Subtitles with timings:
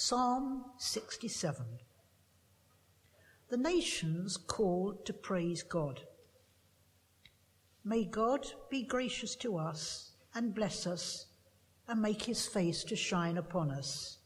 [0.00, 1.66] Psalm 67
[3.48, 6.02] The nations called to praise God.
[7.84, 11.26] May God be gracious to us and bless us
[11.88, 14.18] and make his face to shine upon us,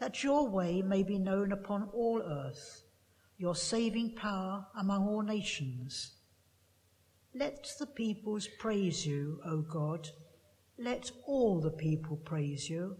[0.00, 2.82] that your way may be known upon all earth,
[3.38, 6.16] your saving power among all nations.
[7.32, 10.08] Let the peoples praise you, O God.
[10.76, 12.96] Let all the people praise you.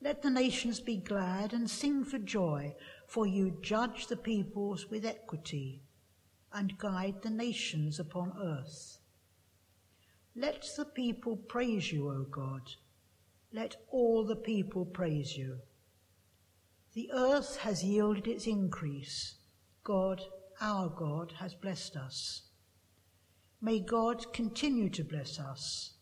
[0.00, 5.04] Let the nations be glad and sing for joy, for you judge the peoples with
[5.04, 5.82] equity
[6.52, 8.98] and guide the nations upon earth.
[10.36, 12.62] Let the people praise you, O God.
[13.52, 15.58] Let all the people praise you.
[16.94, 19.36] The earth has yielded its increase.
[19.82, 20.22] God,
[20.60, 22.42] our God, has blessed us.
[23.60, 25.94] May God continue to bless us.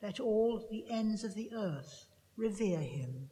[0.00, 2.06] Let all the ends of the earth
[2.36, 3.30] revere him.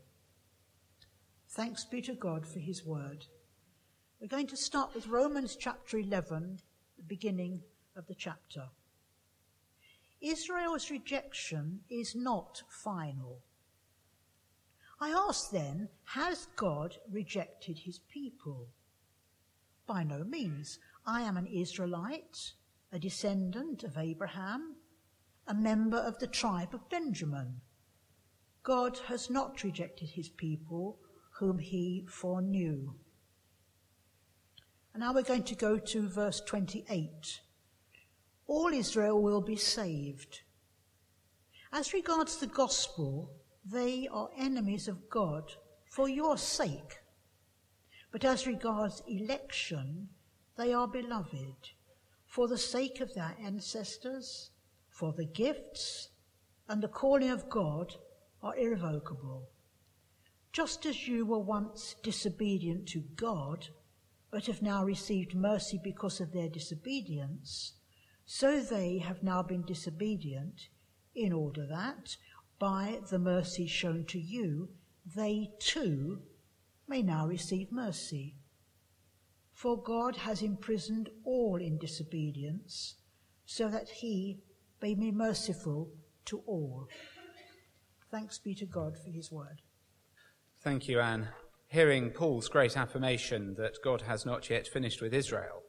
[1.48, 3.26] Thanks be to God for his word.
[4.20, 6.60] We're going to start with Romans chapter 11,
[6.96, 7.60] the beginning
[7.96, 8.68] of the chapter.
[10.20, 13.40] Israel's rejection is not final.
[15.00, 18.68] I ask then, has God rejected his people?
[19.84, 20.78] By no means.
[21.04, 22.52] I am an Israelite,
[22.92, 24.76] a descendant of Abraham,
[25.48, 27.61] a member of the tribe of Benjamin.
[28.62, 30.98] God has not rejected his people
[31.38, 32.94] whom he foreknew.
[34.94, 37.40] And now we're going to go to verse 28.
[38.46, 40.42] All Israel will be saved.
[41.72, 43.32] As regards the gospel,
[43.64, 45.52] they are enemies of God
[45.90, 46.98] for your sake.
[48.12, 50.08] But as regards election,
[50.58, 51.70] they are beloved
[52.26, 54.50] for the sake of their ancestors,
[54.90, 56.10] for the gifts
[56.68, 57.94] and the calling of God
[58.42, 59.48] are irrevocable.
[60.52, 63.68] Just as you were once disobedient to God,
[64.30, 67.74] but have now received mercy because of their disobedience,
[68.24, 70.68] so they have now been disobedient,
[71.14, 72.16] in order that,
[72.58, 74.68] by the mercy shown to you,
[75.16, 76.22] they too
[76.88, 78.36] may now receive mercy.
[79.52, 82.96] For God has imprisoned all in disobedience,
[83.44, 84.40] so that he
[84.80, 85.90] may be merciful
[86.26, 86.88] to all.
[88.12, 89.62] Thanks be to God for his word.
[90.62, 91.28] Thank you, Anne
[91.72, 95.62] hearing Paul's great affirmation that God has not yet finished with Israel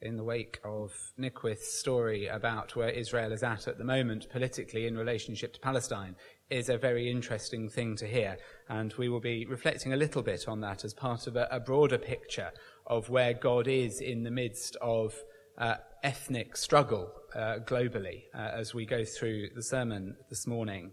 [0.00, 4.88] in the wake of Nickwith's story about where Israel is at at the moment politically
[4.88, 6.16] in relationship to Palestine
[6.50, 8.36] is a very interesting thing to hear.
[8.68, 11.60] And we will be reflecting a little bit on that as part of a, a
[11.60, 12.50] broader picture
[12.88, 15.14] of where God is in the midst of
[15.56, 20.90] uh, ethnic struggle uh, globally uh, as we go through the sermon this morning.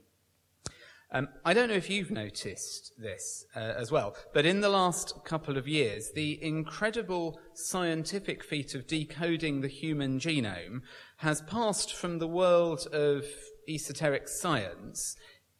[1.11, 5.13] Um, I don't know if you've noticed this uh, as well, but in the last
[5.25, 10.81] couple of years, the incredible scientific feat of decoding the human genome
[11.17, 13.25] has passed from the world of
[13.67, 15.15] esoteric science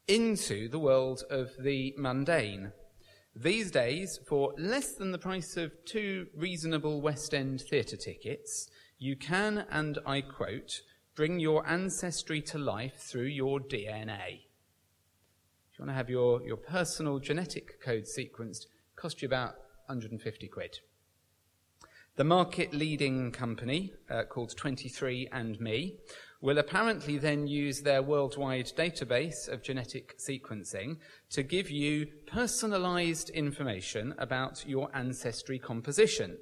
[0.08, 2.72] into the world of the mundane.
[3.36, 9.16] These days, for less than the price of two reasonable West End theatre tickets, you
[9.16, 10.82] can, and I quote,
[11.16, 14.42] bring your ancestry to life through your DNA
[15.79, 18.66] you want to have your, your personal genetic code sequenced,
[18.97, 20.79] cost you about 150 quid.
[22.17, 25.94] The market leading company, uh, called 23andMe,
[26.41, 30.97] will apparently then use their worldwide database of genetic sequencing
[31.29, 36.38] to give you personalized information about your ancestry composition.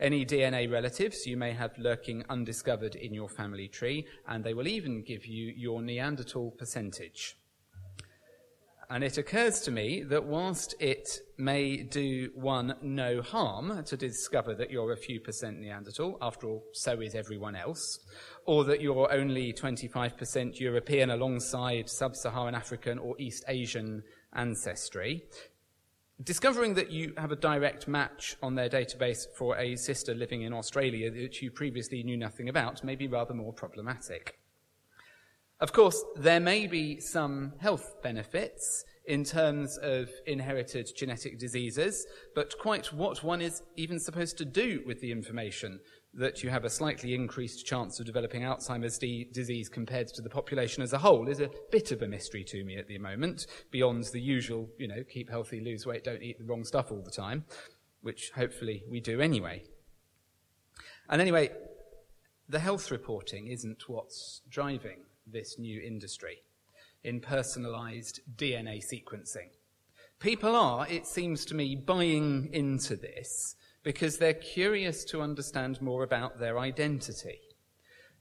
[0.00, 4.66] Any DNA relatives you may have lurking undiscovered in your family tree, and they will
[4.66, 7.36] even give you your Neanderthal percentage.
[8.90, 14.54] And it occurs to me that whilst it may do one no harm to discover
[14.54, 18.00] that you're a few percent Neanderthal, after all, so is everyone else,
[18.44, 24.02] or that you're only 25% European alongside sub Saharan African or East Asian
[24.34, 25.24] ancestry,
[26.22, 30.52] discovering that you have a direct match on their database for a sister living in
[30.52, 34.41] Australia that you previously knew nothing about may be rather more problematic.
[35.62, 42.04] Of course, there may be some health benefits in terms of inherited genetic diseases,
[42.34, 45.78] but quite what one is even supposed to do with the information
[46.14, 50.28] that you have a slightly increased chance of developing Alzheimer's d- disease compared to the
[50.28, 53.46] population as a whole is a bit of a mystery to me at the moment,
[53.70, 57.02] beyond the usual, you know, keep healthy, lose weight, don't eat the wrong stuff all
[57.02, 57.44] the time,
[58.00, 59.62] which hopefully we do anyway.
[61.08, 61.52] And anyway,
[62.48, 66.42] the health reporting isn't what's driving this new industry
[67.04, 69.50] in personalized DNA sequencing.
[70.18, 76.04] People are, it seems to me, buying into this because they're curious to understand more
[76.04, 77.40] about their identity.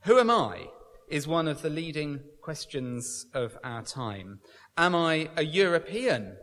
[0.01, 0.67] Who am I
[1.11, 4.39] is one of the leading questions of our time.
[4.77, 6.37] Am I a European?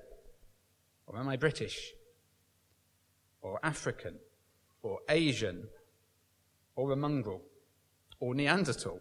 [1.06, 1.92] Or am I British?
[3.40, 4.18] Or African?
[4.82, 5.68] Or Asian?
[6.76, 7.40] Or a mongrel?
[8.20, 9.00] Or Neanderthal?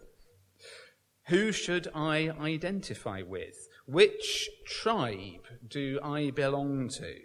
[1.28, 3.68] Who should I identify with?
[3.84, 7.16] Which tribe do I belong to?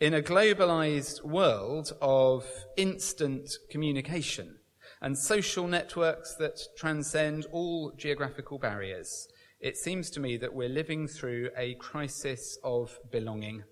[0.00, 2.46] In a globalized world of
[2.76, 4.56] instant communication
[5.00, 9.28] and social networks that transcend all geographical barriers,
[9.60, 13.62] it seems to me that we're living through a crisis of belonging.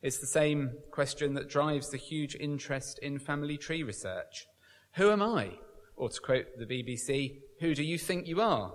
[0.00, 4.46] It's the same question that drives the huge interest in family tree research.
[4.94, 5.58] Who am I?
[5.98, 8.72] Or to quote the BBC, who do you think you are?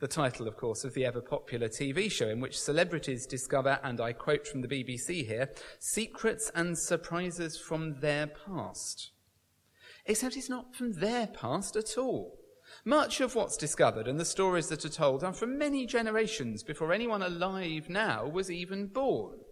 [0.00, 4.00] The title, of course, of the ever popular TV show in which celebrities discover, and
[4.00, 9.10] I quote from the BBC here, secrets and surprises from their past.
[10.06, 12.38] Except it's not from their past at all.
[12.86, 16.92] Much of what's discovered and the stories that are told are from many generations before
[16.92, 19.43] anyone alive now was even born.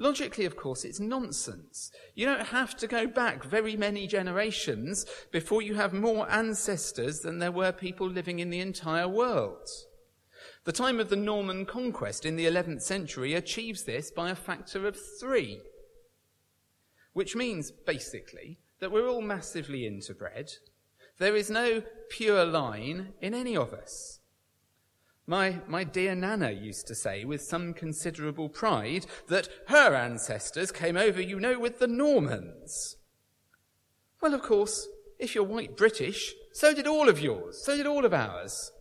[0.00, 1.90] Logically, of course, it's nonsense.
[2.14, 7.40] You don't have to go back very many generations before you have more ancestors than
[7.40, 9.68] there were people living in the entire world.
[10.64, 14.86] The time of the Norman conquest in the 11th century achieves this by a factor
[14.86, 15.60] of three,
[17.12, 20.52] which means, basically, that we're all massively interbred.
[21.18, 24.17] There is no pure line in any of us.
[25.28, 30.96] My, my dear Nana used to say with some considerable pride that her ancestors came
[30.96, 32.96] over, you know, with the Normans.
[34.22, 34.88] Well, of course,
[35.18, 38.72] if you're white British, so did all of yours, so did all of ours.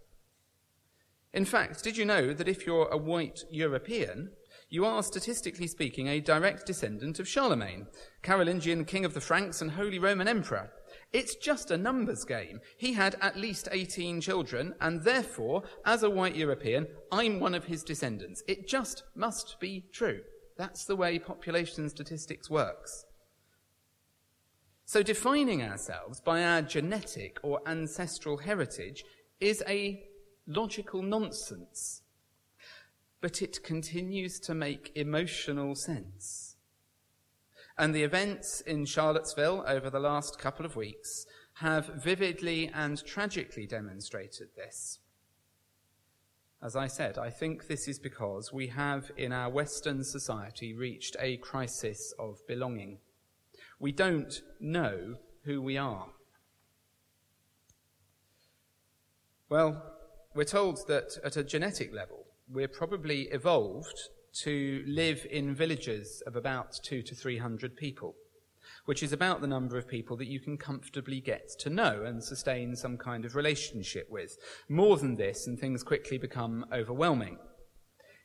[1.34, 4.32] In fact, did you know that if you're a white European,
[4.70, 7.88] you are, statistically speaking, a direct descendant of Charlemagne,
[8.24, 10.72] Carolingian king of the Franks and Holy Roman Emperor?
[11.14, 12.60] It's just a numbers game.
[12.78, 17.66] He had at least 18 children, and therefore, as a white European, I'm one of
[17.66, 18.44] his descendants.
[18.48, 20.22] It just must be true.
[20.58, 23.06] That's the way population statistics works.
[24.86, 29.04] So defining ourselves by our genetic or ancestral heritage
[29.40, 30.04] is a
[30.48, 32.02] logical nonsense.
[33.20, 36.47] But it continues to make emotional sense.
[37.78, 41.26] And the events in Charlottesville over the last couple of weeks
[41.56, 45.00] have vividly and tragically demonstrated this.
[46.62, 51.16] As I said, I think this is because we have in our Western society reached
[51.20, 52.98] a crisis of belonging.
[53.80, 56.08] We don't know who we are.
[59.50, 59.84] Well,
[60.34, 64.10] we're told that at a genetic level, we're probably evolved
[64.44, 68.16] to live in villages of about two to three hundred people,
[68.86, 72.24] which is about the number of people that you can comfortably get to know and
[72.24, 74.38] sustain some kind of relationship with.
[74.70, 77.38] More than this, and things quickly become overwhelming.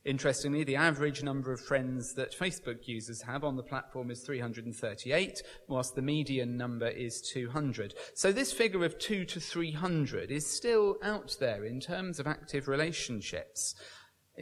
[0.04, 5.42] Interestingly, the average number of friends that Facebook users have on the platform is 338,
[5.68, 7.94] whilst the median number is 200.
[8.14, 12.66] So this figure of 2 to 300 is still out there in terms of active
[12.66, 13.76] relationships.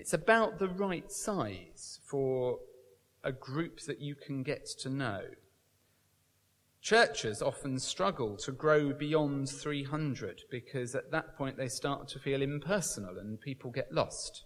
[0.01, 2.61] It's about the right size for
[3.23, 5.21] a group that you can get to know.
[6.81, 12.41] Churches often struggle to grow beyond 300 because at that point they start to feel
[12.41, 14.45] impersonal and people get lost.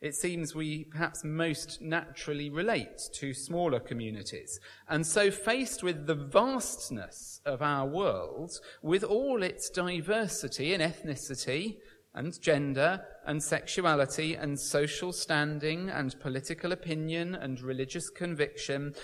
[0.00, 4.58] It seems we perhaps most naturally relate to smaller communities.
[4.88, 11.78] And so, faced with the vastness of our world, with all its diversity in ethnicity
[12.14, 18.94] and gender and sexuality and social standing and political opinion and religious conviction,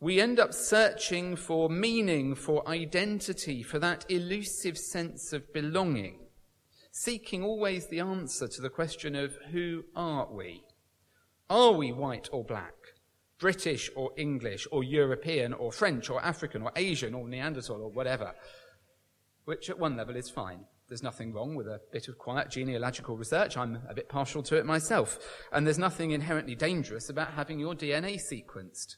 [0.00, 6.18] we end up searching for meaning, for identity, for that elusive sense of belonging,
[6.90, 10.64] seeking always the answer to the question of who are we?
[11.48, 12.74] Are we white or black?
[13.38, 18.34] British or English or European or French or African or Asian or Neanderthal or whatever?
[19.46, 20.66] Which at one level is fine.
[20.90, 23.56] There's nothing wrong with a bit of quiet genealogical research.
[23.56, 25.20] I'm a bit partial to it myself.
[25.52, 28.96] And there's nothing inherently dangerous about having your DNA sequenced.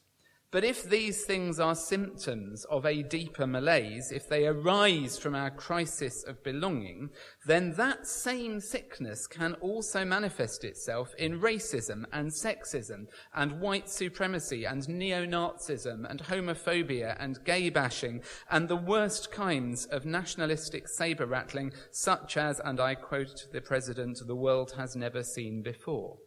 [0.52, 5.50] But if these things are symptoms of a deeper malaise, if they arise from our
[5.50, 7.09] crisis of belonging,
[7.47, 14.66] then that same sickness can also manifest itself in racism and sexism and white supremacy
[14.66, 21.73] and neo-Nazism and homophobia and gay bashing and the worst kinds of nationalistic saber rattling
[21.92, 26.18] such as, and I quote the president, the world has never seen before.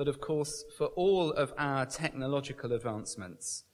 [0.00, 3.64] But of course, for all of our technological advancements,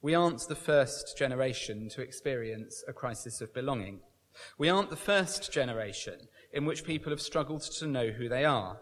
[0.00, 3.98] we aren't the first generation to experience a crisis of belonging.
[4.58, 8.78] We aren't the first generation in which people have struggled to know who they are.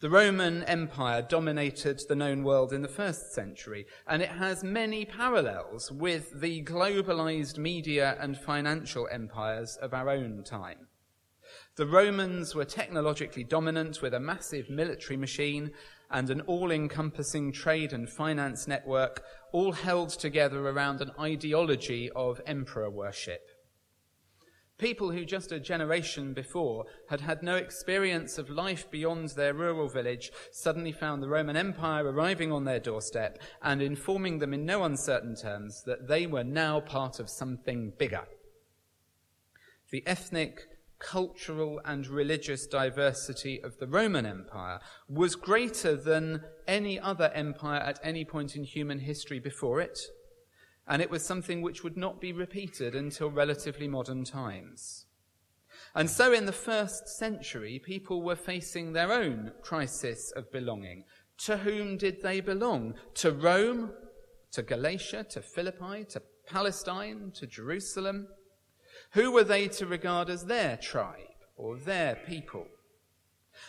[0.00, 5.04] The Roman Empire dominated the known world in the first century, and it has many
[5.04, 10.88] parallels with the globalized media and financial empires of our own time.
[11.76, 15.72] The Romans were technologically dominant with a massive military machine
[16.08, 22.40] and an all encompassing trade and finance network, all held together around an ideology of
[22.46, 23.50] emperor worship.
[24.78, 29.88] People who just a generation before had had no experience of life beyond their rural
[29.88, 34.84] village suddenly found the Roman Empire arriving on their doorstep and informing them in no
[34.84, 38.26] uncertain terms that they were now part of something bigger.
[39.90, 40.66] The ethnic,
[41.04, 48.00] cultural and religious diversity of the Roman Empire was greater than any other empire at
[48.02, 49.98] any point in human history before it,
[50.88, 55.06] and it was something which would not be repeated until relatively modern times.
[55.94, 61.04] And so in the first century, people were facing their own crisis of belonging.
[61.46, 62.94] To whom did they belong?
[63.16, 63.92] To Rome?
[64.52, 65.24] To Galatia?
[65.30, 66.04] To Philippi?
[66.10, 67.32] To Palestine?
[67.34, 68.28] To Jerusalem?
[69.14, 72.66] Who were they to regard as their tribe or their people?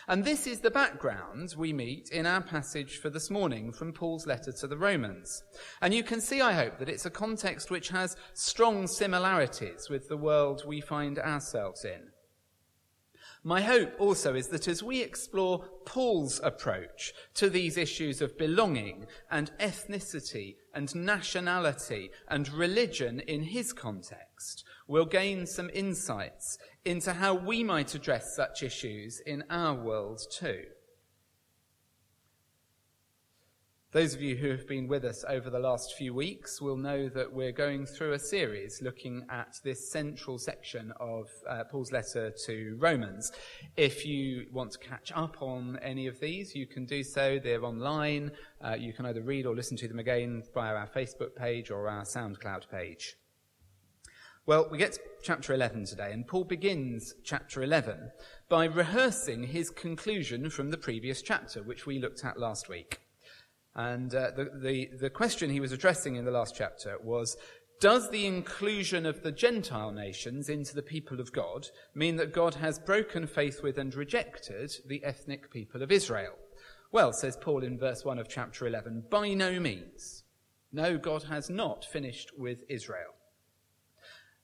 [0.08, 4.26] And this is the background we meet in our passage for this morning from Paul's
[4.26, 5.44] letter to the Romans.
[5.80, 10.08] And you can see, I hope, that it's a context which has strong similarities with
[10.08, 12.08] the world we find ourselves in.
[13.44, 19.06] My hope also is that as we explore Paul's approach to these issues of belonging
[19.30, 27.34] and ethnicity and nationality and religion in his context, we'll gain some insights into how
[27.34, 30.64] we might address such issues in our world too.
[33.96, 37.08] Those of you who have been with us over the last few weeks will know
[37.08, 42.30] that we're going through a series looking at this central section of uh, Paul's letter
[42.44, 43.32] to Romans.
[43.74, 47.38] If you want to catch up on any of these, you can do so.
[47.38, 48.32] They're online.
[48.62, 51.88] Uh, you can either read or listen to them again via our Facebook page or
[51.88, 53.16] our SoundCloud page.
[54.46, 58.12] Well, we get to chapter 11 today, and Paul begins chapter 11
[58.48, 63.00] by rehearsing his conclusion from the previous chapter, which we looked at last week.
[63.74, 67.36] And uh, the, the, the question he was addressing in the last chapter was
[67.80, 72.54] Does the inclusion of the Gentile nations into the people of God mean that God
[72.54, 76.34] has broken faith with and rejected the ethnic people of Israel?
[76.92, 80.22] Well, says Paul in verse 1 of chapter 11, by no means.
[80.70, 83.16] No, God has not finished with Israel.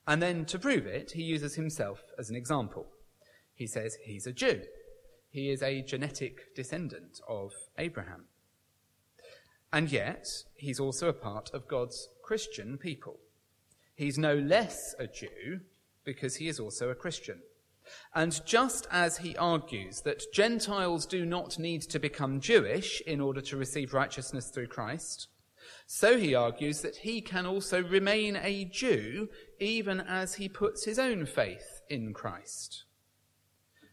[0.06, 2.87] And then to prove it, he uses himself as an example.
[3.54, 4.62] He says he's a Jew.
[5.30, 8.25] He is a genetic descendant of Abraham.
[9.73, 13.18] And yet, he's also a part of God's Christian people.
[13.94, 15.61] He's no less a Jew
[16.04, 17.40] because he is also a Christian.
[18.14, 23.40] And just as he argues that Gentiles do not need to become Jewish in order
[23.42, 25.28] to receive righteousness through Christ,
[25.87, 29.28] so he argues that he can also remain a Jew
[29.61, 32.85] even as he puts his own faith in Christ.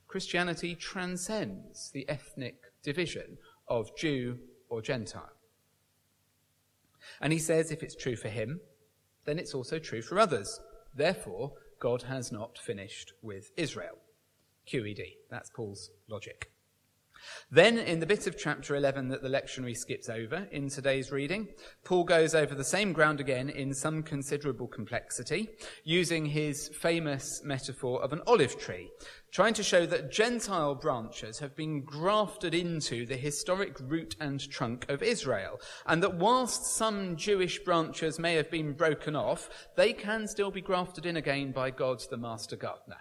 [0.08, 5.30] Christianity transcends the ethnic division of Jew or Gentile.
[7.22, 8.60] And he says if it's true for him,
[9.26, 10.60] then it's also true for others.
[10.96, 13.98] Therefore, God has not finished with Israel.
[14.68, 15.02] QED.
[15.30, 16.52] That's Paul's logic.
[17.52, 21.48] Then, in the bit of chapter 11 that the lectionary skips over in today's reading,
[21.84, 25.50] Paul goes over the same ground again in some considerable complexity,
[25.84, 28.90] using his famous metaphor of an olive tree,
[29.32, 34.86] trying to show that Gentile branches have been grafted into the historic root and trunk
[34.90, 40.28] of Israel, and that whilst some Jewish branches may have been broken off, they can
[40.28, 42.98] still be grafted in again by God the Master Gardener.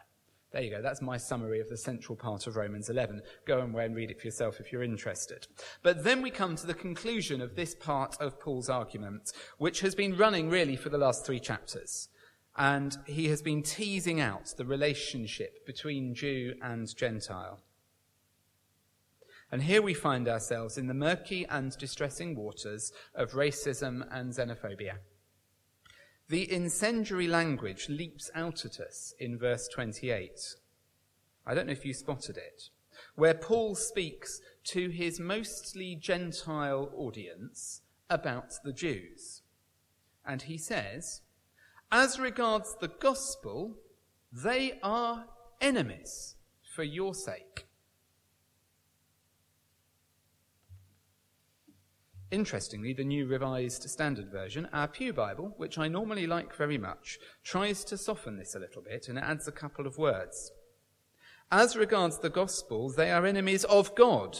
[0.50, 0.81] There you go.
[0.81, 3.21] That's my summary of the central part of Romans 11.
[3.47, 5.47] Go away and read it for yourself if you're interested.
[5.83, 9.95] But then we come to the conclusion of this part of Paul's argument, which has
[9.95, 12.09] been running really for the last three chapters.
[12.57, 17.61] And he has been teasing out the relationship between Jew and Gentile.
[19.52, 24.99] And here we find ourselves in the murky and distressing waters of racism and xenophobia.
[26.28, 30.56] The incendiary language leaps out at us in verse 28.
[31.47, 32.64] I don't know if you spotted it,
[33.14, 37.80] where Paul speaks to his mostly Gentile audience
[38.11, 39.40] about the Jews.
[40.26, 41.23] And he says,
[41.90, 43.76] As regards the gospel,
[44.30, 45.25] they are
[45.62, 46.37] enemies
[46.75, 47.68] for your sake.
[52.30, 57.18] Interestingly, the New Revised Standard Version, our Pew Bible, which I normally like very much,
[57.42, 60.52] tries to soften this a little bit and adds a couple of words.
[61.50, 64.38] As regards the gospel, they are enemies of God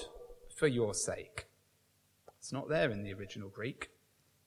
[0.55, 1.47] for your sake.
[2.39, 3.89] It's not there in the original Greek.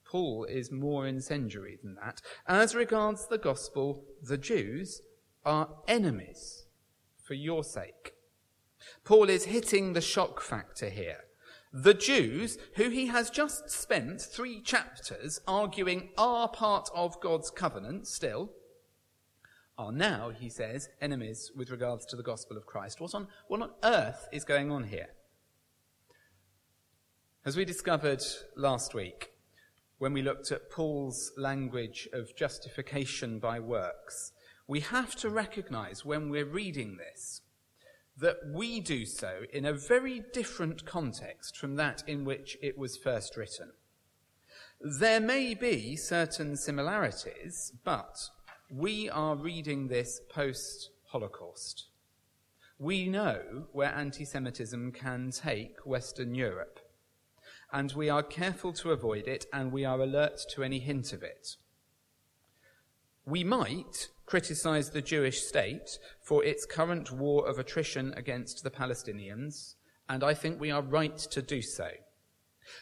[0.04, 2.22] Paul is more incendiary than that.
[2.46, 5.02] As regards the gospel, the Jews
[5.44, 6.66] are enemies
[7.20, 8.14] for your sake.
[9.02, 11.24] Paul is hitting the shock factor here.
[11.72, 18.06] The Jews, who he has just spent three chapters arguing are part of God's covenant
[18.06, 18.50] still,
[19.78, 23.00] are now, he says, enemies with regards to the gospel of Christ.
[23.00, 25.08] What on, what on earth is going on here?
[27.44, 28.22] As we discovered
[28.54, 29.30] last week,
[29.98, 34.32] when we looked at Paul's language of justification by works,
[34.66, 37.41] we have to recognize when we're reading this
[38.22, 42.96] that we do so in a very different context from that in which it was
[42.96, 43.72] first written.
[44.80, 48.16] There may be certain similarities, but
[48.70, 51.86] we are reading this post Holocaust.
[52.78, 56.78] We know where anti Semitism can take Western Europe,
[57.72, 61.24] and we are careful to avoid it, and we are alert to any hint of
[61.24, 61.56] it.
[63.24, 69.74] We might criticize the Jewish state for its current war of attrition against the Palestinians,
[70.08, 71.88] and I think we are right to do so.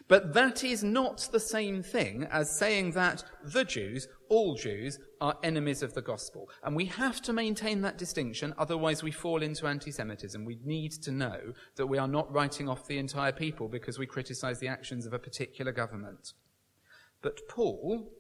[0.09, 5.39] But that is not the same thing as saying that the Jews, all Jews, are
[5.43, 6.49] enemies of the gospel.
[6.63, 10.45] And we have to maintain that distinction, otherwise we fall into anti-Semitism.
[10.45, 14.07] We need to know that we are not writing off the entire people because we
[14.07, 16.35] criticize the actions of a particular government.
[17.23, 18.11] But Paul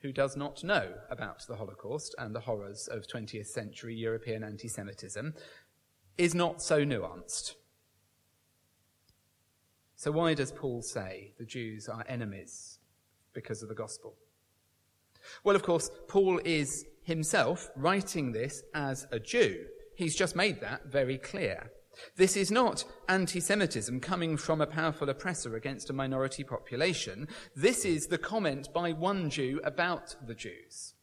[0.00, 4.68] who does not know about the Holocaust and the horrors of 20th century European anti
[4.68, 5.34] Semitism
[6.16, 7.54] is not so nuanced.
[9.96, 12.78] So, why does Paul say the Jews are enemies
[13.32, 14.14] because of the gospel?
[15.42, 19.64] Well, of course, Paul is himself writing this as a Jew.
[19.96, 21.72] He's just made that very clear.
[22.16, 27.28] This is not anti Semitism coming from a powerful oppressor against a minority population.
[27.56, 30.94] This is the comment by one Jew about the Jews.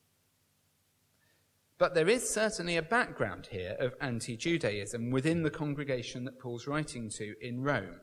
[1.77, 6.67] But there is certainly a background here of anti Judaism within the congregation that Paul's
[6.67, 7.99] writing to in Rome.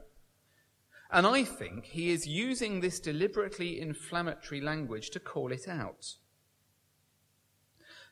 [1.10, 6.16] And I think he is using this deliberately inflammatory language to call it out.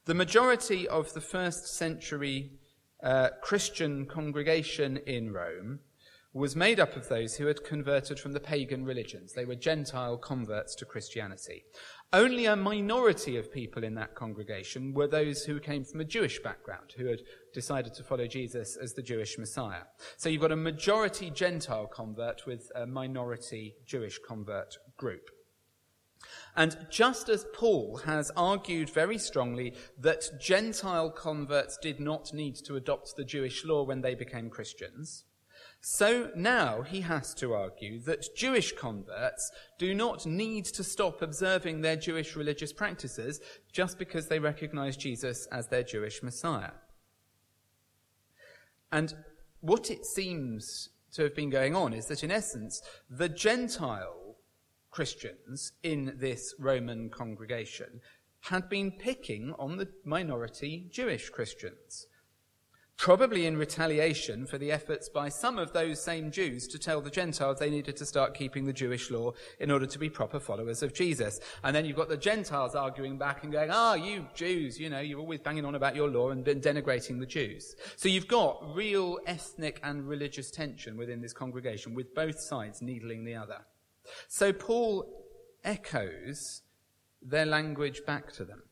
[0.04, 2.52] The majority of the first century
[3.02, 5.80] uh, Christian congregation in Rome
[6.32, 9.32] was made up of those who had converted from the pagan religions.
[9.32, 11.64] They were Gentile converts to Christianity.
[12.12, 16.40] Only a minority of people in that congregation were those who came from a Jewish
[16.40, 19.82] background, who had decided to follow Jesus as the Jewish Messiah.
[20.18, 25.30] So you've got a majority Gentile convert with a minority Jewish convert group.
[26.56, 32.76] And just as Paul has argued very strongly that Gentile converts did not need to
[32.76, 35.24] adopt the Jewish law when they became Christians,
[35.82, 41.80] so now he has to argue that Jewish converts do not need to stop observing
[41.80, 43.40] their Jewish religious practices
[43.72, 46.72] just because they recognize Jesus as their Jewish Messiah.
[48.92, 49.14] And
[49.60, 54.19] what it seems to have been going on is that in essence, the Gentile
[54.90, 58.00] Christians in this Roman congregation
[58.44, 62.06] had been picking on the minority Jewish Christians,
[62.96, 67.10] probably in retaliation for the efforts by some of those same Jews to tell the
[67.10, 70.82] Gentiles they needed to start keeping the Jewish law in order to be proper followers
[70.82, 71.38] of Jesus.
[71.62, 75.00] And then you've got the Gentiles arguing back and going, ah, you Jews, you know,
[75.00, 77.76] you're always banging on about your law and denigrating the Jews.
[77.96, 83.24] So you've got real ethnic and religious tension within this congregation with both sides needling
[83.24, 83.60] the other.
[84.28, 85.26] So Paul
[85.64, 86.62] echoes
[87.22, 88.62] their language back to them.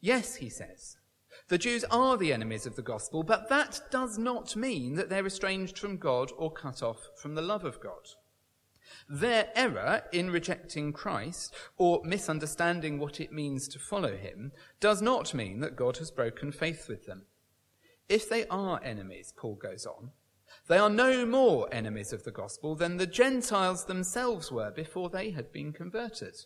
[0.00, 0.96] Yes, he says,
[1.48, 5.26] the Jews are the enemies of the gospel, but that does not mean that they're
[5.26, 8.08] estranged from God or cut off from the love of God.
[9.08, 15.34] Their error in rejecting Christ or misunderstanding what it means to follow him does not
[15.34, 17.26] mean that God has broken faith with them.
[18.08, 20.10] If they are enemies, Paul goes on,
[20.68, 25.30] They are no more enemies of the gospel than the Gentiles themselves were before they
[25.30, 26.36] had been converted.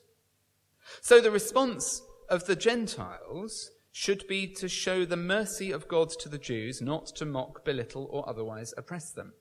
[1.01, 6.29] So the response of the Gentiles should be to show the mercy of God to
[6.29, 9.33] the Jews, not to mock, belittle, or otherwise oppress them.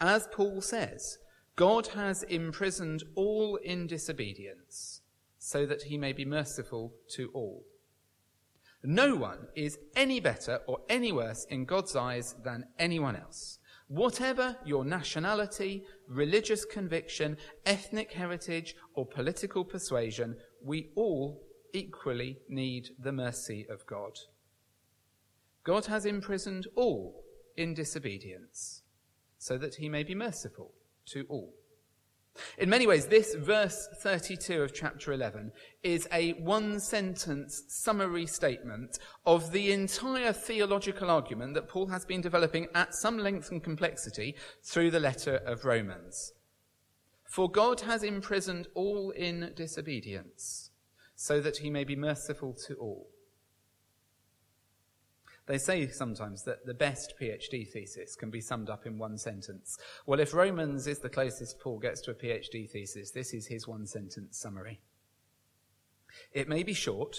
[0.00, 1.18] As Paul says,
[1.54, 5.02] God has imprisoned all in disobedience
[5.38, 7.64] so that he may be merciful to all.
[8.82, 13.58] No one is any better or any worse in God's eyes than anyone else.
[13.92, 21.42] Whatever your nationality, religious conviction, ethnic heritage, or political persuasion, we all
[21.74, 24.18] equally need the mercy of God.
[25.62, 27.22] God has imprisoned all
[27.58, 28.80] in disobedience
[29.36, 30.72] so that he may be merciful
[31.08, 31.52] to all.
[32.58, 38.98] In many ways, this verse 32 of chapter 11 is a one sentence summary statement
[39.26, 44.34] of the entire theological argument that Paul has been developing at some length and complexity
[44.62, 46.32] through the letter of Romans.
[47.24, 50.70] For God has imprisoned all in disobedience,
[51.14, 53.11] so that he may be merciful to all.
[55.52, 59.76] They say sometimes that the best PhD thesis can be summed up in one sentence.
[60.06, 63.68] Well, if Romans is the closest Paul gets to a PhD thesis, this is his
[63.68, 64.80] one sentence summary.
[66.32, 67.18] It may be short,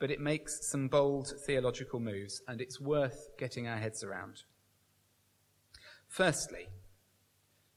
[0.00, 4.42] but it makes some bold theological moves, and it's worth getting our heads around.
[6.08, 6.70] Firstly,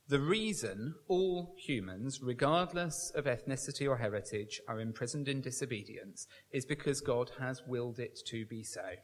[0.07, 6.99] the reason all humans, regardless of ethnicity or heritage, are imprisoned in disobedience is because
[6.99, 8.95] God has willed it to be so.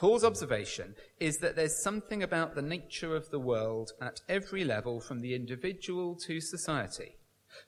[0.00, 4.98] Paul's observation is that there's something about the nature of the world at every level,
[4.98, 7.16] from the individual to society,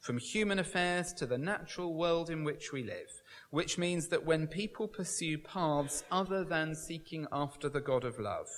[0.00, 4.46] from human affairs to the natural world in which we live, which means that when
[4.46, 8.48] people pursue paths other than seeking after the God of love,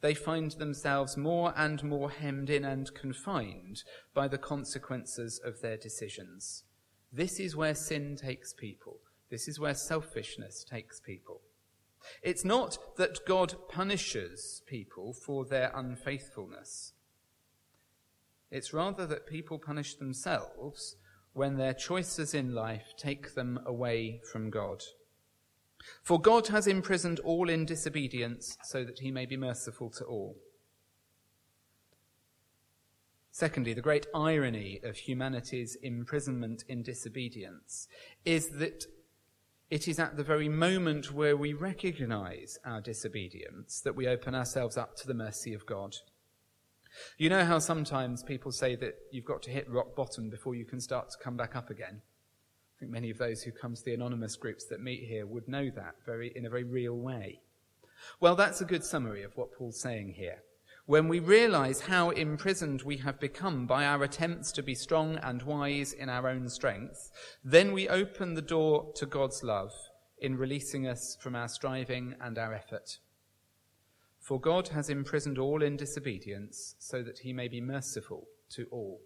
[0.00, 3.82] they find themselves more and more hemmed in and confined
[4.14, 6.62] by the consequences of their decisions.
[7.12, 9.00] This is where sin takes people.
[9.28, 11.40] This is where selfishness takes people.
[12.22, 16.92] It's not that God punishes people for their unfaithfulness.
[18.50, 20.96] It's rather that people punish themselves
[21.32, 24.82] when their choices in life take them away from God.
[26.02, 30.36] For God has imprisoned all in disobedience so that he may be merciful to all.
[33.30, 37.88] Secondly, the great irony of humanity's imprisonment in disobedience
[38.26, 38.84] is that
[39.72, 44.76] it is at the very moment where we recognize our disobedience that we open ourselves
[44.76, 45.96] up to the mercy of God.
[47.16, 50.66] You know how sometimes people say that you've got to hit rock bottom before you
[50.66, 52.02] can start to come back up again?
[52.02, 55.48] I think many of those who come to the anonymous groups that meet here would
[55.48, 57.40] know that very, in a very real way.
[58.20, 60.42] Well, that's a good summary of what Paul's saying here
[60.86, 65.42] when we realize how imprisoned we have become by our attempts to be strong and
[65.42, 67.10] wise in our own strength,
[67.44, 69.72] then we open the door to God's love
[70.18, 72.98] in releasing us from our striving and our effort.
[74.18, 79.00] For God has imprisoned all in disobedience so that he may be merciful to all.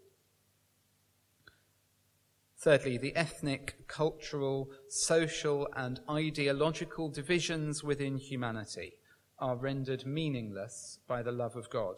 [2.59, 8.95] Thirdly, the ethnic, cultural, social, and ideological divisions within humanity
[9.39, 11.97] are rendered meaningless by the love of God.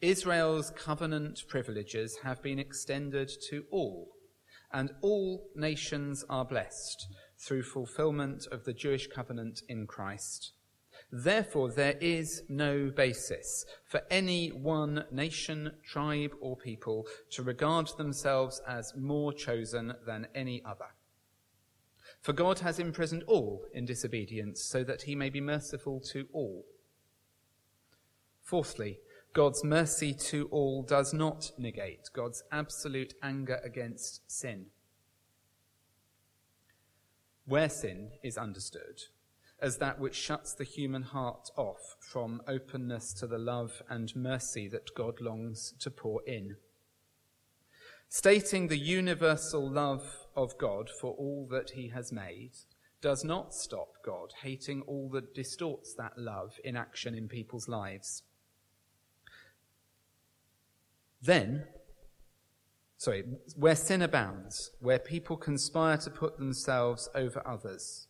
[0.00, 4.12] Israel's covenant privileges have been extended to all,
[4.72, 10.52] and all nations are blessed through fulfillment of the Jewish covenant in Christ.
[11.10, 18.60] Therefore, there is no basis for any one nation, tribe, or people to regard themselves
[18.68, 20.88] as more chosen than any other.
[22.20, 26.64] For God has imprisoned all in disobedience so that he may be merciful to all.
[28.42, 28.98] Fourthly,
[29.32, 34.66] God's mercy to all does not negate God's absolute anger against sin.
[37.46, 39.02] Where sin is understood
[39.60, 44.68] as that which shuts the human heart off from openness to the love and mercy
[44.68, 46.56] that God longs to pour in.
[48.08, 52.52] Stating the universal love of God for all that he has made
[53.00, 58.22] does not stop God hating all that distorts that love in action in people's lives.
[61.20, 61.64] Then,
[62.96, 63.24] sorry,
[63.56, 68.06] where sin abounds, where people conspire to put themselves over others,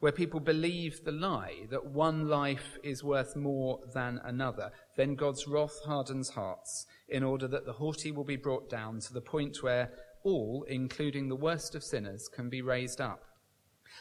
[0.00, 5.48] where people believe the lie that one life is worth more than another, then God's
[5.48, 9.62] wrath hardens hearts in order that the haughty will be brought down to the point
[9.62, 9.90] where
[10.24, 13.22] all, including the worst of sinners, can be raised up.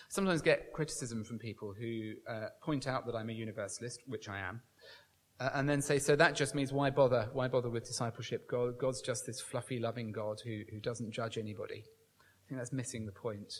[0.10, 4.40] Sometimes get criticism from people who uh, point out that I'm a universalist, which I
[4.40, 4.62] am,
[5.40, 7.30] Uh, and then say, so that just means why bother?
[7.34, 8.50] Why bother with discipleship?
[8.50, 11.84] God, God's just this fluffy, loving God who, who doesn't judge anybody.
[11.86, 13.54] I think that's missing the point.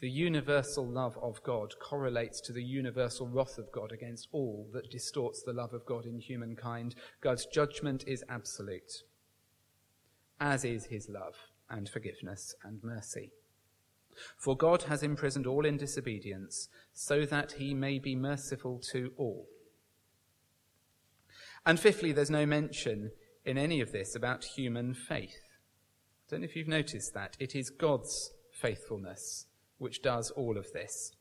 [0.00, 4.90] The universal love of God correlates to the universal wrath of God against all that
[4.90, 6.94] distorts the love of God in humankind.
[7.20, 9.04] God's judgment is absolute,
[10.40, 11.36] as is his love
[11.72, 13.32] and forgiveness and mercy.
[14.36, 19.48] For God has imprisoned all in disobedience, so that he may be merciful to all.
[21.64, 23.10] And fifthly, there's no mention
[23.44, 25.40] in any of this about human faith.
[26.28, 27.36] I don't know if you've noticed that.
[27.40, 29.46] It is God's faithfulness
[29.78, 31.12] which does all of this.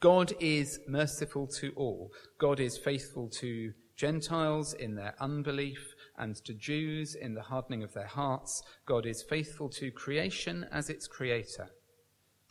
[0.00, 2.12] God is merciful to all.
[2.38, 7.94] God is faithful to Gentiles in their unbelief and to Jews in the hardening of
[7.94, 8.62] their hearts.
[8.86, 11.70] God is faithful to creation as its creator.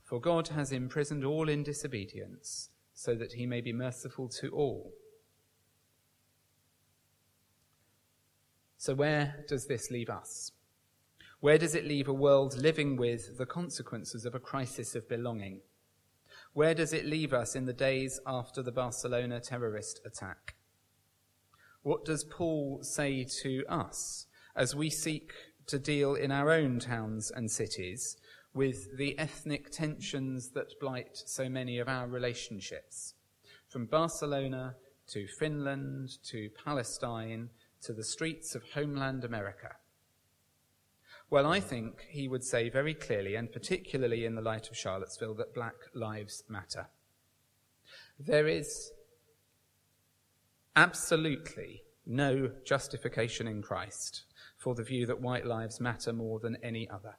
[0.04, 4.92] For God has imprisoned all in disobedience so that he may be merciful to all.
[8.78, 10.52] So, where does this leave us?
[11.42, 15.62] Where does it leave a world living with the consequences of a crisis of belonging?
[16.54, 20.56] Where does it leave us in the days after the Barcelona terrorist attack?
[21.84, 25.32] What does Paul say to us as we seek
[25.68, 28.18] to deal in our own towns and cities
[28.54, 33.14] with the ethnic tensions that blight so many of our relationships?
[33.70, 34.76] From Barcelona
[35.10, 37.50] to Finland to Palestine
[37.82, 39.76] to the streets of homeland America?
[41.30, 45.36] Well, I think he would say very clearly, and particularly in the light of Charlottesville,
[45.36, 46.88] that black lives matter.
[48.20, 48.92] There is
[50.76, 54.24] absolutely no justification in Christ
[54.58, 57.18] for the view that white lives matter more than any other.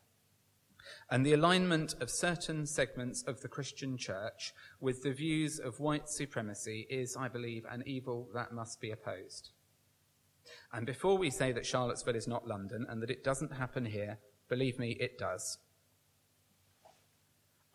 [1.10, 6.08] And the alignment of certain segments of the Christian church with the views of white
[6.08, 9.50] supremacy is, I believe, an evil that must be opposed.
[10.72, 14.18] And before we say that Charlottesville is not London and that it doesn't happen here,
[14.48, 15.58] believe me, it does.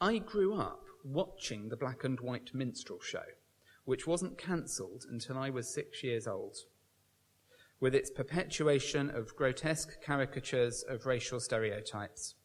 [0.01, 3.23] I grew up watching the black and white minstrel show,
[3.85, 6.57] which wasn't cancelled until I was six years old,
[7.79, 12.35] with its perpetuation of grotesque caricatures of racial stereotypes.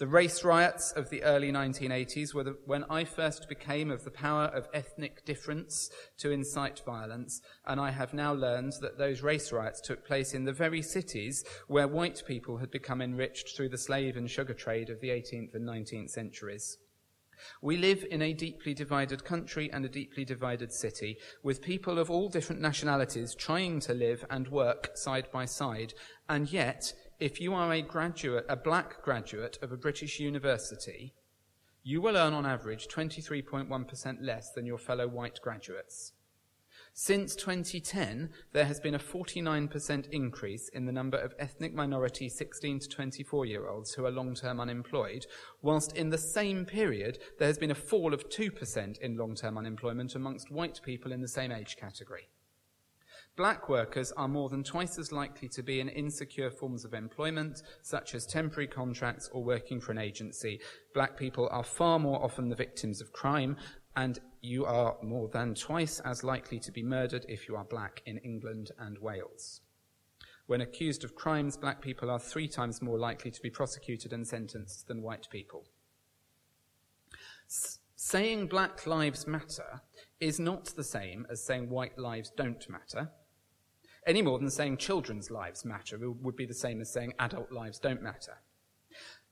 [0.00, 4.10] The race riots of the early 1980s were the, when I first became of the
[4.10, 9.52] power of ethnic difference to incite violence, and I have now learned that those race
[9.52, 13.76] riots took place in the very cities where white people had become enriched through the
[13.76, 16.78] slave and sugar trade of the 18th and 19th centuries.
[17.62, 22.10] We live in a deeply divided country and a deeply divided city, with people of
[22.10, 25.94] all different nationalities trying to live and work side by side,
[26.28, 31.14] and yet if you are a graduate, a black graduate of a British university,
[31.82, 36.12] you will earn on average 23.1% less than your fellow white graduates.
[36.92, 42.80] Since 2010, there has been a 49% increase in the number of ethnic minority 16
[42.80, 45.26] to 24 year olds who are long term unemployed,
[45.62, 49.56] whilst in the same period there has been a fall of 2% in long term
[49.56, 52.28] unemployment amongst white people in the same age category.
[53.36, 57.62] Black workers are more than twice as likely to be in insecure forms of employment,
[57.80, 60.60] such as temporary contracts or working for an agency.
[60.92, 63.56] Black people are far more often the victims of crime,
[64.00, 68.02] and you are more than twice as likely to be murdered if you are black
[68.06, 69.60] in England and Wales.
[70.46, 74.26] When accused of crimes, black people are three times more likely to be prosecuted and
[74.26, 75.64] sentenced than white people.
[77.48, 79.82] S- saying black lives matter
[80.18, 83.10] is not the same as saying white lives don't matter
[84.06, 87.78] any more than saying children's lives matter would be the same as saying adult lives
[87.78, 88.38] don't matter.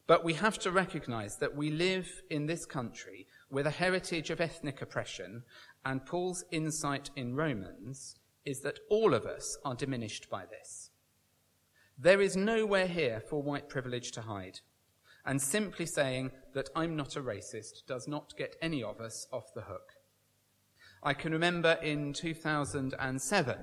[0.07, 4.41] But we have to recognize that we live in this country with a heritage of
[4.41, 5.43] ethnic oppression,
[5.85, 10.91] and Paul's insight in Romans is that all of us are diminished by this.
[11.99, 14.61] There is nowhere here for white privilege to hide.
[15.27, 19.53] And simply saying that I'm not a racist does not get any of us off
[19.55, 19.93] the hook.
[21.03, 23.57] I can remember in 2007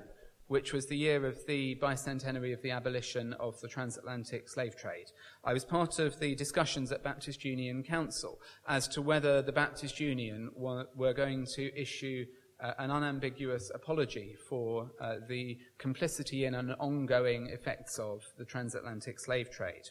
[0.48, 5.12] which was the year of the bicentenary of the abolition of the transatlantic slave trade.
[5.44, 10.00] I was part of the discussions at Baptist Union Council as to whether the Baptist
[10.00, 12.26] Union were, were going to issue
[12.62, 19.20] uh, an unambiguous apology for uh, the complicity in and ongoing effects of the transatlantic
[19.20, 19.90] slave trade.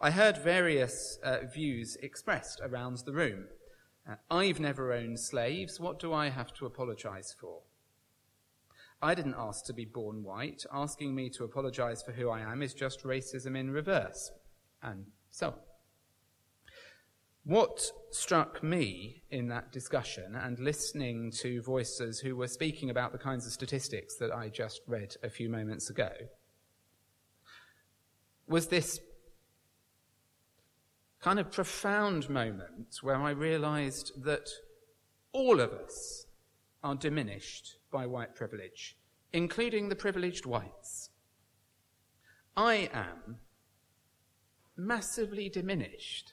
[0.00, 3.44] I heard various uh, views expressed around the room.
[4.08, 5.78] Uh, I've never owned slaves.
[5.78, 7.60] What do I have to apologize for?
[9.02, 10.64] I didn't ask to be born white.
[10.72, 14.30] Asking me to apologize for who I am is just racism in reverse.
[14.82, 15.54] And so.
[17.44, 23.18] What struck me in that discussion and listening to voices who were speaking about the
[23.18, 26.10] kinds of statistics that I just read a few moments ago
[28.46, 29.00] was this
[31.20, 34.48] kind of profound moment where I realized that
[35.32, 36.26] all of us
[36.82, 38.96] are diminished by white privilege,
[39.32, 41.10] including the privileged whites.
[42.56, 43.38] I am
[44.76, 46.32] massively diminished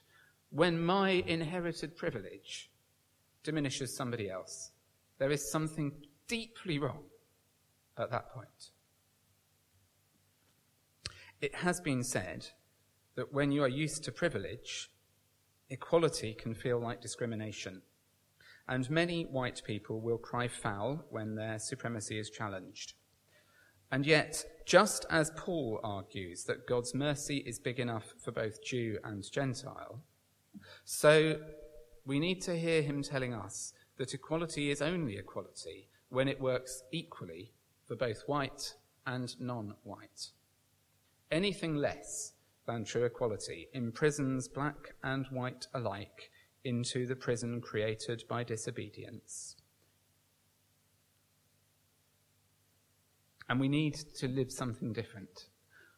[0.50, 2.70] when my inherited privilege
[3.42, 4.72] diminishes somebody else.
[5.18, 5.92] There is something
[6.26, 7.04] deeply wrong
[7.96, 8.70] at that point.
[11.40, 12.48] It has been said
[13.14, 14.90] that when you are used to privilege,
[15.70, 17.82] equality can feel like discrimination.
[18.68, 22.94] And many white people will cry foul when their supremacy is challenged.
[23.90, 28.98] And yet, just as Paul argues that God's mercy is big enough for both Jew
[29.02, 30.02] and Gentile,
[30.84, 31.40] so
[32.04, 36.82] we need to hear him telling us that equality is only equality when it works
[36.92, 37.52] equally
[37.86, 38.74] for both white
[39.06, 40.28] and non white.
[41.30, 42.32] Anything less
[42.66, 46.30] than true equality imprisons black and white alike
[46.64, 49.56] into the prison created by disobedience.
[53.48, 55.46] And we need to live something different.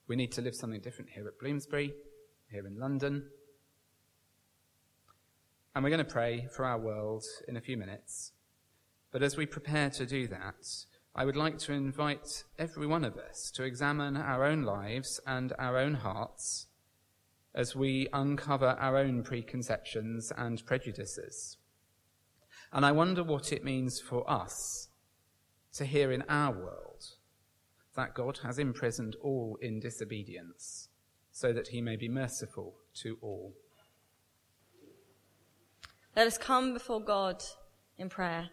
[0.06, 1.92] We need to live something different here at Bloomsbury,
[2.50, 3.26] here in London.
[5.74, 8.32] And we're going to pray for our world in a few minutes.
[9.12, 10.66] But as we prepare to do that,
[11.14, 15.52] I would like to invite every one of us to examine our own lives and
[15.58, 16.66] our own hearts
[17.54, 21.56] as we uncover our own preconceptions and prejudices.
[22.72, 24.88] And I wonder what it means for us
[25.74, 27.04] to hear in our world
[27.96, 30.88] that God has imprisoned all in disobedience
[31.32, 33.54] so that he may be merciful to all.
[36.16, 37.42] Let us come before God
[37.98, 38.50] in prayer.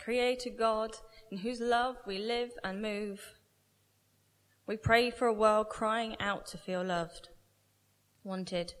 [0.00, 0.96] Creator God,
[1.30, 3.20] in whose love we live and move,
[4.68, 7.30] we pray for a world crying out to feel loved,
[8.22, 8.74] wanted,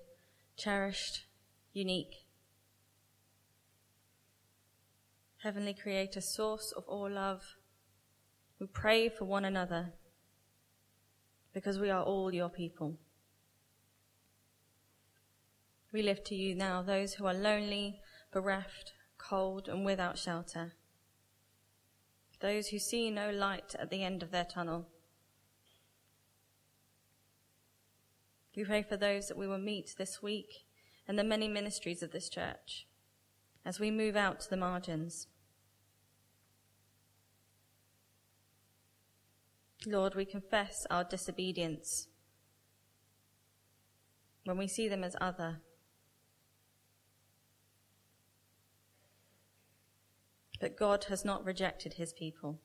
[0.56, 1.24] cherished,
[1.72, 2.26] unique.
[5.42, 7.40] Heavenly Creator, source of all love,
[8.60, 9.94] we pray for one another
[11.54, 12.98] because we are all your people.
[15.92, 20.74] We lift to you now those who are lonely, bereft, cold, and without shelter
[22.40, 24.86] those who see no light at the end of their tunnel.
[28.58, 30.64] We pray for those that we will meet this week
[31.06, 32.88] and the many ministries of this church
[33.64, 35.28] as we move out to the margins.
[39.86, 42.08] Lord, we confess our disobedience
[44.42, 45.60] when we see them as other
[50.60, 52.58] But God has not rejected his people.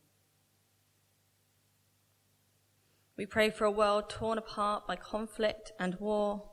[3.15, 6.49] We pray for a world torn apart by conflict and war,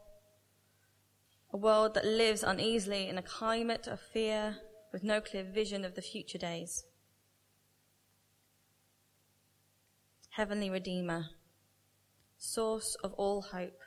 [1.52, 4.56] a world that lives uneasily in a climate of fear
[4.92, 6.84] with no clear vision of the future days.
[10.30, 11.30] Heavenly Redeemer,
[12.36, 13.80] source of all hope,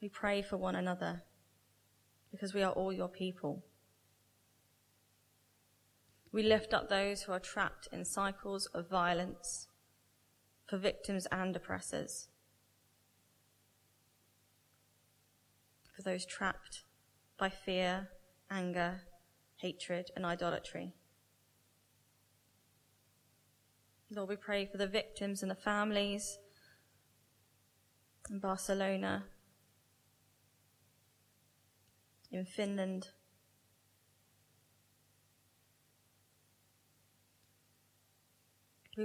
[0.00, 1.24] we pray for one another
[2.30, 3.64] because we are all your people.
[6.32, 9.66] We lift up those who are trapped in cycles of violence
[10.70, 12.28] for victims and oppressors.
[15.96, 16.84] For those trapped
[17.36, 18.10] by fear,
[18.48, 19.00] anger,
[19.56, 20.94] hatred, and idolatry.
[24.14, 26.38] Lord, we pray for the victims and the families
[28.30, 29.24] in Barcelona,
[32.30, 33.08] in Finland,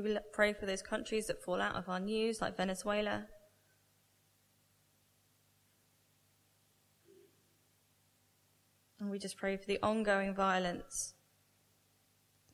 [0.03, 3.27] We pray for those countries that fall out of our news, like Venezuela.
[8.99, 11.13] And we just pray for the ongoing violence.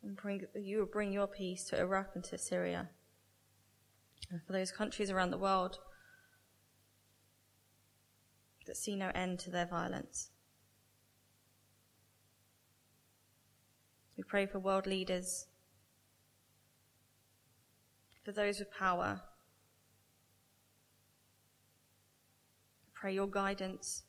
[0.03, 2.89] And bring, you will bring your peace to Iraq and to Syria.
[4.29, 5.79] And for those countries around the world
[8.67, 10.29] that see no end to their violence.
[14.15, 15.47] We pray for world leaders
[18.23, 19.21] for those with power.
[22.93, 24.03] Pray your guidance,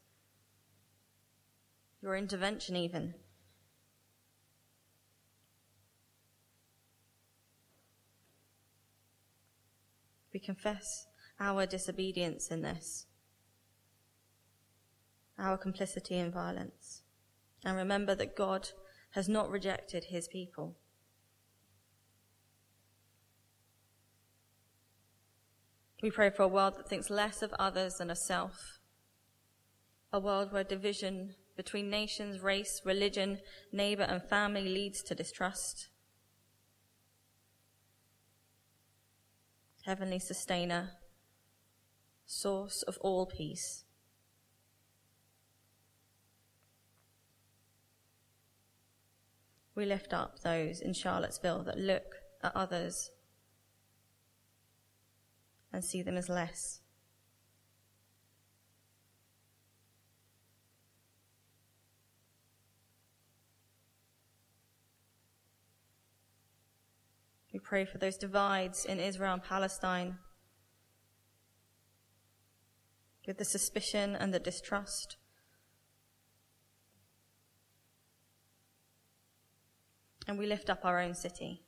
[2.02, 3.14] your intervention, even.
[10.34, 11.06] We confess
[11.40, 13.06] our disobedience in this,
[15.38, 17.02] our complicity in violence,
[17.64, 18.68] and remember that God
[19.12, 20.76] has not rejected his people.
[26.02, 28.80] We pray for a world that thinks less of others than of self,
[30.12, 33.38] a world where division between nations, race, religion,
[33.72, 35.90] neighbor, and family leads to distrust.
[39.84, 40.90] Heavenly Sustainer,
[42.26, 43.84] source of all peace.
[49.76, 53.10] We lift up those in Charlottesville that look at others
[55.72, 56.80] and see them as less.
[67.52, 70.18] We pray for those divides in Israel and Palestine
[73.26, 75.16] with the suspicion and the distrust.
[80.26, 81.62] And we lift up our own city,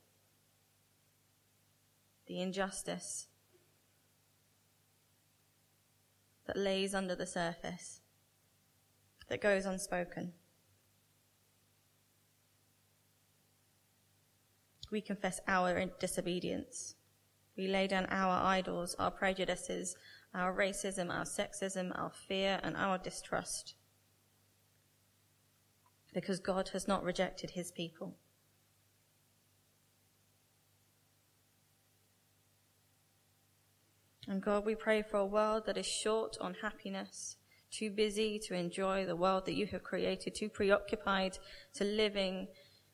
[2.25, 3.27] the injustice
[6.47, 8.01] that lays under the surface,
[9.29, 10.33] that goes unspoken.
[14.91, 16.95] We confess our disobedience.
[17.57, 19.95] We lay down our idols, our prejudices,
[20.33, 23.75] our racism, our sexism, our fear, and our distrust.
[26.13, 28.15] Because God has not rejected his people.
[34.27, 37.37] And God, we pray for a world that is short on happiness,
[37.71, 41.37] too busy to enjoy the world that you have created, too preoccupied
[41.75, 42.47] to living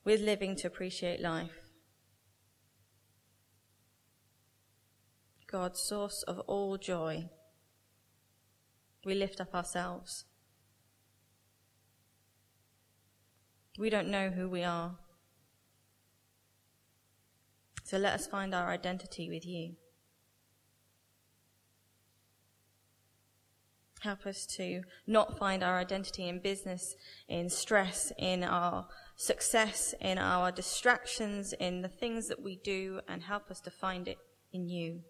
[0.04, 1.52] with living to appreciate life.
[5.50, 7.30] God, source of all joy,
[9.06, 10.26] we lift up ourselves.
[13.78, 14.98] We don't know who we are.
[17.84, 19.76] So let us find our identity with you.
[24.02, 26.96] Help us to not find our identity in business,
[27.28, 33.22] in stress, in our success, in our distractions, in the things that we do, and
[33.22, 34.18] help us to find it
[34.52, 35.02] in you.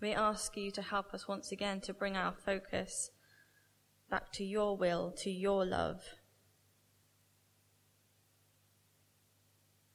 [0.00, 3.10] We ask you to help us once again to bring our focus
[4.08, 6.02] back to your will, to your love.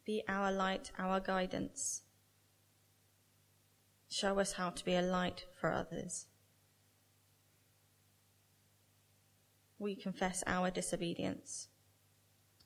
[0.06, 2.02] Be our light, our guidance.
[4.10, 6.28] Show us how to be a light for others.
[9.80, 11.68] We confess our disobedience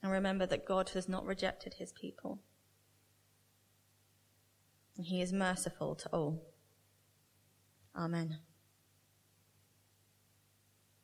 [0.02, 2.40] and remember that God has not rejected his people.
[4.98, 6.42] And he is merciful to all.
[7.96, 8.38] Amen.